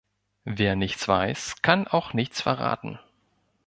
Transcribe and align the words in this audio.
Wer 0.45 0.75
nichts 0.75 1.07
weiß, 1.07 1.61
kann 1.61 1.87
auch 1.87 2.13
nichts 2.15 2.41
verraten. 2.41 2.97